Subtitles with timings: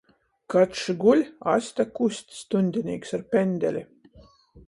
[0.53, 1.21] Kačs guļ,
[1.51, 2.33] aste kust.
[2.39, 3.85] Stuņdinīks ar pendeli.